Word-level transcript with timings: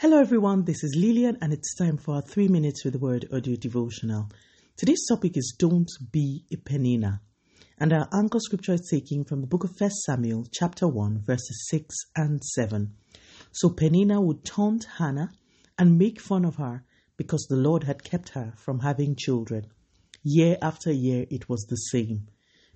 Hello, 0.00 0.20
everyone. 0.20 0.62
This 0.62 0.84
is 0.84 0.94
Lillian, 0.96 1.38
and 1.40 1.52
it's 1.52 1.74
time 1.74 1.96
for 1.96 2.14
our 2.14 2.22
three 2.22 2.46
minutes 2.46 2.84
with 2.84 2.92
the 2.92 3.00
word 3.00 3.26
audio 3.32 3.56
devotional. 3.56 4.30
Today's 4.76 5.04
topic 5.08 5.36
is 5.36 5.56
Don't 5.58 5.90
Be 6.12 6.44
a 6.52 6.56
Peninnah. 6.56 7.20
And 7.78 7.92
our 7.92 8.08
anchor 8.14 8.38
scripture 8.38 8.74
is 8.74 8.88
taken 8.88 9.24
from 9.24 9.40
the 9.40 9.48
book 9.48 9.64
of 9.64 9.74
1 9.76 9.90
Samuel, 9.90 10.46
chapter 10.52 10.86
1, 10.86 11.24
verses 11.26 11.66
6 11.70 11.96
and 12.14 12.44
7. 12.44 12.94
So 13.50 13.70
Peninnah 13.70 14.20
would 14.20 14.44
taunt 14.44 14.86
Hannah 14.98 15.32
and 15.76 15.98
make 15.98 16.20
fun 16.20 16.44
of 16.44 16.54
her 16.58 16.84
because 17.16 17.48
the 17.48 17.56
Lord 17.56 17.82
had 17.82 18.04
kept 18.04 18.28
her 18.34 18.54
from 18.56 18.78
having 18.78 19.16
children. 19.16 19.66
Year 20.22 20.58
after 20.62 20.92
year, 20.92 21.26
it 21.28 21.48
was 21.48 21.66
the 21.68 21.74
same. 21.74 22.28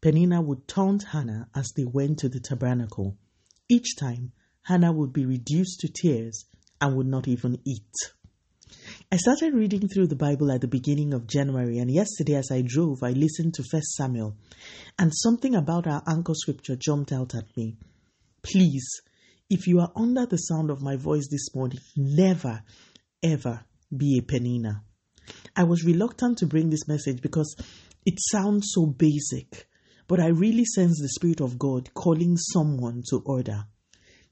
Peninnah 0.00 0.42
would 0.42 0.66
taunt 0.66 1.04
Hannah 1.04 1.48
as 1.54 1.70
they 1.76 1.84
went 1.84 2.18
to 2.18 2.28
the 2.28 2.40
tabernacle. 2.40 3.16
Each 3.68 3.94
time, 3.94 4.32
Hannah 4.62 4.92
would 4.92 5.12
be 5.12 5.26
reduced 5.26 5.78
to 5.78 5.88
tears 5.88 6.46
and 6.84 6.96
would 6.96 7.06
not 7.06 7.26
even 7.26 7.58
eat. 7.64 7.94
I 9.10 9.16
started 9.16 9.54
reading 9.54 9.88
through 9.88 10.08
the 10.08 10.16
Bible 10.16 10.52
at 10.52 10.60
the 10.60 10.68
beginning 10.68 11.14
of 11.14 11.26
January, 11.26 11.78
and 11.78 11.90
yesterday 11.90 12.34
as 12.34 12.50
I 12.50 12.60
drove, 12.60 13.02
I 13.02 13.12
listened 13.12 13.54
to 13.54 13.64
First 13.70 13.94
Samuel, 13.94 14.36
and 14.98 15.10
something 15.14 15.54
about 15.54 15.86
our 15.86 16.02
anchor 16.06 16.34
scripture 16.34 16.76
jumped 16.76 17.10
out 17.10 17.34
at 17.34 17.56
me. 17.56 17.78
Please, 18.42 18.86
if 19.48 19.66
you 19.66 19.80
are 19.80 19.92
under 19.96 20.26
the 20.26 20.36
sound 20.36 20.70
of 20.70 20.82
my 20.82 20.96
voice 20.96 21.26
this 21.30 21.54
morning, 21.54 21.78
never, 21.96 22.62
ever 23.22 23.64
be 23.96 24.18
a 24.18 24.22
peninnah. 24.22 24.82
I 25.56 25.64
was 25.64 25.86
reluctant 25.86 26.36
to 26.38 26.46
bring 26.46 26.68
this 26.68 26.86
message 26.86 27.22
because 27.22 27.56
it 28.04 28.18
sounds 28.30 28.72
so 28.74 28.84
basic, 28.84 29.68
but 30.06 30.20
I 30.20 30.26
really 30.26 30.66
sense 30.66 31.00
the 31.00 31.08
Spirit 31.08 31.40
of 31.40 31.58
God 31.58 31.94
calling 31.94 32.36
someone 32.36 33.02
to 33.08 33.22
order. 33.24 33.64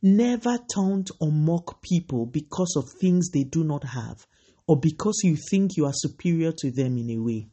Never 0.04 0.58
taunt 0.58 1.12
or 1.20 1.30
mock 1.30 1.80
people 1.80 2.26
because 2.26 2.74
of 2.76 2.90
things 2.90 3.30
they 3.30 3.44
do 3.44 3.62
not 3.62 3.84
have 3.84 4.26
or 4.66 4.76
because 4.76 5.20
you 5.22 5.36
think 5.36 5.76
you 5.76 5.86
are 5.86 5.92
superior 5.94 6.50
to 6.58 6.72
them 6.72 6.98
in 6.98 7.08
a 7.10 7.18
way. 7.18 7.46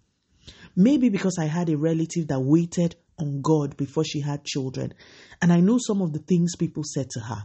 Maybe 0.76 1.10
because 1.10 1.38
I 1.40 1.46
had 1.46 1.70
a 1.70 1.78
relative 1.78 2.28
that 2.30 2.40
waited 2.40 2.96
on 3.20 3.44
God 3.44 3.78
before 3.78 4.04
she 4.04 4.22
had 4.22 4.46
children, 4.46 4.96
and 5.44 5.54
I 5.54 5.60
know 5.60 5.78
some 5.80 6.02
of 6.02 6.12
the 6.12 6.20
things 6.20 6.56
people 6.56 6.84
said 6.84 7.12
to 7.12 7.20
her. 7.20 7.44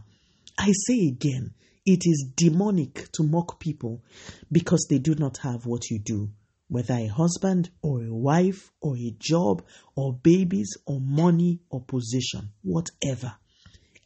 I 0.57 0.71
say 0.87 1.07
again, 1.07 1.53
it 1.85 2.01
is 2.05 2.31
demonic 2.35 3.11
to 3.11 3.23
mock 3.23 3.59
people 3.59 4.03
because 4.51 4.87
they 4.89 4.97
do 4.97 5.13
not 5.13 5.37
have 5.43 5.67
what 5.67 5.91
you 5.91 5.99
do, 5.99 6.31
whether 6.67 6.95
a 6.95 7.05
husband 7.05 7.69
or 7.83 8.01
a 8.01 8.11
wife 8.11 8.71
or 8.81 8.97
a 8.97 9.15
job 9.19 9.63
or 9.95 10.13
babies 10.13 10.71
or 10.87 10.99
money 10.99 11.59
or 11.69 11.81
position, 11.81 12.49
whatever 12.63 13.35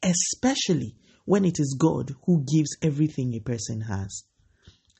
especially 0.03 0.95
when 1.29 1.45
it 1.45 1.59
is 1.59 1.77
God 1.77 2.15
who 2.25 2.43
gives 2.43 2.75
everything 2.81 3.35
a 3.35 3.39
person 3.39 3.81
has. 3.81 4.23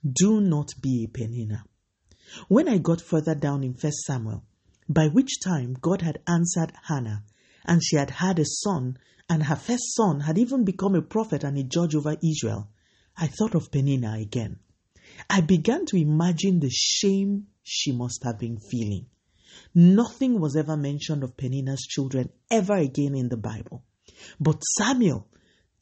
Do 0.04 0.40
not 0.40 0.70
be 0.80 1.04
a 1.04 1.10
peninnah. 1.10 1.64
When 2.48 2.70
I 2.70 2.78
got 2.78 3.02
further 3.02 3.34
down 3.34 3.64
in 3.64 3.74
1 3.74 3.92
Samuel, 4.06 4.44
by 4.88 5.08
which 5.08 5.40
time 5.44 5.76
God 5.82 6.04
had 6.04 6.20
answered 6.28 6.72
Hannah, 6.84 7.24
and 7.66 7.84
she 7.84 7.96
had 7.96 8.12
had 8.12 8.38
a 8.38 8.46
son, 8.46 9.00
and 9.28 9.42
her 9.42 9.56
first 9.56 9.96
son 9.96 10.20
had 10.20 10.38
even 10.38 10.66
become 10.66 10.94
a 10.94 11.02
prophet 11.02 11.44
and 11.44 11.58
a 11.58 11.64
judge 11.64 11.96
over 11.96 12.16
Israel, 12.24 12.70
I 13.18 13.26
thought 13.26 13.56
of 13.56 13.72
Peninnah 13.72 14.20
again. 14.22 14.60
I 15.32 15.42
began 15.42 15.88
to 15.88 15.98
imagine 15.98 16.60
the 16.60 16.70
shame 16.70 17.48
she 17.64 17.92
must 17.92 18.24
have 18.24 18.38
been 18.38 18.60
feeling. 18.60 19.08
Nothing 19.74 20.40
was 20.40 20.56
ever 20.56 20.78
mentioned 20.78 21.24
of 21.24 21.36
Peninnah's 21.36 21.88
children 21.90 22.30
ever 22.52 22.76
again 22.76 23.16
in 23.16 23.30
the 23.30 23.38
Bible. 23.38 23.84
But 24.40 24.62
Samuel, 24.78 25.26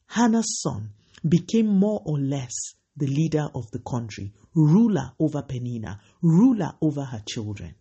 Hannah's 0.08 0.60
son, 0.60 0.90
became 1.26 1.66
more 1.66 2.02
or 2.04 2.18
less 2.18 2.54
the 2.96 3.06
leader 3.06 3.48
of 3.54 3.70
the 3.70 3.78
country, 3.78 4.32
ruler 4.54 5.12
over 5.18 5.42
Peninnah, 5.42 6.00
ruler 6.22 6.72
over 6.80 7.04
her 7.04 7.22
children. 7.28 7.74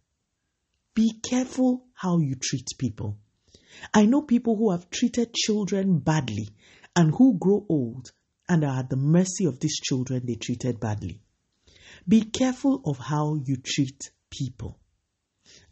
Be 0.93 1.19
careful 1.21 1.85
how 1.93 2.19
you 2.19 2.35
treat 2.35 2.67
people. 2.77 3.17
I 3.93 4.05
know 4.05 4.21
people 4.21 4.55
who 4.55 4.71
have 4.71 4.89
treated 4.89 5.33
children 5.33 5.99
badly 5.99 6.49
and 6.95 7.13
who 7.15 7.37
grow 7.37 7.65
old 7.69 8.11
and 8.49 8.63
are 8.63 8.79
at 8.79 8.89
the 8.89 8.95
mercy 8.95 9.45
of 9.45 9.59
these 9.59 9.79
children 9.79 10.25
they 10.25 10.35
treated 10.35 10.79
badly. 10.79 11.21
Be 12.07 12.21
careful 12.21 12.81
of 12.85 12.97
how 12.97 13.35
you 13.35 13.57
treat 13.57 14.11
people. 14.29 14.79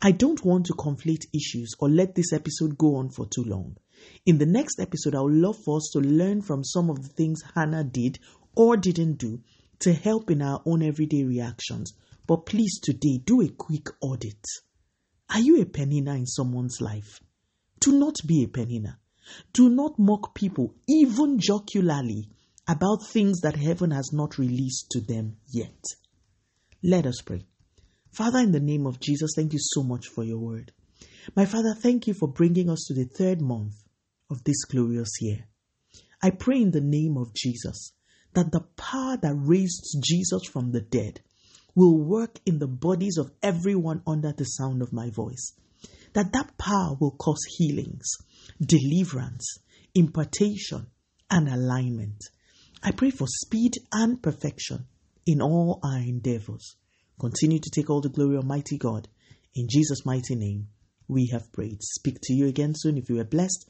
I 0.01 0.11
don't 0.11 0.43
want 0.43 0.67
to 0.67 0.73
conflate 0.73 1.25
issues 1.33 1.73
or 1.79 1.89
let 1.89 2.15
this 2.15 2.31
episode 2.33 2.77
go 2.77 2.95
on 2.95 3.09
for 3.09 3.27
too 3.27 3.43
long. 3.43 3.77
In 4.25 4.37
the 4.39 4.45
next 4.45 4.79
episode, 4.79 5.15
I 5.15 5.21
would 5.21 5.33
love 5.33 5.57
for 5.63 5.77
us 5.77 5.89
to 5.93 5.99
learn 5.99 6.41
from 6.41 6.63
some 6.63 6.89
of 6.89 7.01
the 7.03 7.09
things 7.09 7.43
Hannah 7.55 7.83
did 7.83 8.19
or 8.55 8.75
didn't 8.75 9.19
do 9.19 9.41
to 9.79 9.93
help 9.93 10.31
in 10.31 10.41
our 10.41 10.61
own 10.65 10.81
everyday 10.81 11.23
reactions. 11.23 11.93
But 12.27 12.45
please, 12.45 12.79
today, 12.81 13.19
do 13.23 13.41
a 13.41 13.49
quick 13.49 13.87
audit. 14.01 14.43
Are 15.29 15.39
you 15.39 15.61
a 15.61 15.65
peninnah 15.65 16.15
in 16.15 16.25
someone's 16.25 16.81
life? 16.81 17.19
Do 17.79 17.91
not 17.91 18.15
be 18.25 18.43
a 18.43 18.47
peninnah. 18.47 18.97
Do 19.53 19.69
not 19.69 19.99
mock 19.99 20.33
people, 20.33 20.73
even 20.87 21.39
jocularly, 21.39 22.29
about 22.67 23.05
things 23.07 23.41
that 23.41 23.55
heaven 23.55 23.91
has 23.91 24.11
not 24.11 24.39
released 24.39 24.89
to 24.91 25.01
them 25.01 25.37
yet. 25.47 25.83
Let 26.81 27.05
us 27.05 27.21
pray. 27.23 27.45
Father, 28.11 28.39
in 28.39 28.51
the 28.51 28.59
name 28.59 28.87
of 28.87 28.99
Jesus, 28.99 29.33
thank 29.35 29.53
you 29.53 29.59
so 29.61 29.83
much 29.83 30.07
for 30.07 30.23
your 30.23 30.39
word. 30.39 30.71
My 31.35 31.45
Father, 31.45 31.75
thank 31.75 32.07
you 32.07 32.13
for 32.13 32.27
bringing 32.27 32.69
us 32.69 32.85
to 32.87 32.93
the 32.93 33.05
third 33.05 33.41
month 33.41 33.73
of 34.29 34.43
this 34.43 34.65
glorious 34.65 35.21
year. 35.21 35.45
I 36.21 36.31
pray 36.31 36.61
in 36.61 36.71
the 36.71 36.81
name 36.81 37.17
of 37.17 37.33
Jesus 37.33 37.93
that 38.33 38.51
the 38.51 38.61
power 38.77 39.17
that 39.17 39.33
raised 39.35 39.97
Jesus 40.03 40.43
from 40.45 40.71
the 40.71 40.81
dead 40.81 41.21
will 41.75 41.97
work 41.97 42.39
in 42.45 42.59
the 42.59 42.67
bodies 42.67 43.17
of 43.17 43.31
everyone 43.43 44.01
under 44.07 44.31
the 44.31 44.45
sound 44.45 44.81
of 44.81 44.93
my 44.93 45.09
voice. 45.09 45.53
That 46.13 46.31
that 46.33 46.57
power 46.57 46.95
will 46.99 47.11
cause 47.11 47.43
healings, 47.57 48.09
deliverance, 48.61 49.59
impartation, 49.93 50.87
and 51.29 51.49
alignment. 51.49 52.23
I 52.81 52.91
pray 52.91 53.09
for 53.09 53.27
speed 53.27 53.73
and 53.91 54.21
perfection 54.21 54.85
in 55.25 55.41
all 55.41 55.79
our 55.83 55.99
endeavors. 55.99 56.75
Continue 57.19 57.59
to 57.59 57.69
take 57.73 57.89
all 57.89 58.01
the 58.01 58.09
glory, 58.09 58.37
Almighty 58.37 58.77
God. 58.77 59.07
In 59.53 59.67
Jesus' 59.69 60.05
mighty 60.05 60.35
name, 60.35 60.67
we 61.07 61.29
have 61.31 61.51
prayed. 61.51 61.81
Speak 61.81 62.17
to 62.23 62.33
you 62.33 62.47
again 62.47 62.73
soon 62.75 62.97
if 62.97 63.09
you 63.09 63.19
are 63.19 63.25
blessed 63.25 63.69